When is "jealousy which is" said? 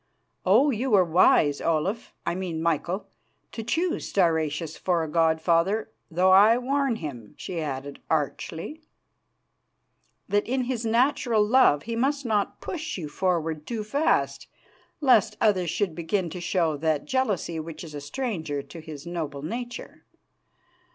17.05-17.93